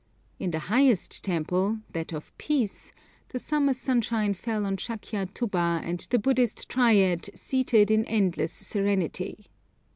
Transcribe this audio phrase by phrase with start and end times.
[0.39, 2.91] In the highest temple, that of Peace,
[3.27, 9.45] the summer sunshine fell on Shakya Thubba and the Buddhist triad seated in endless serenity.